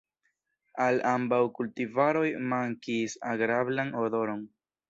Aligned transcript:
Al 0.85 0.97
ambaŭ 1.09 1.41
kultivaroj 1.59 2.25
mankis 2.55 3.19
agrablan 3.35 3.97
odoron. 4.07 4.47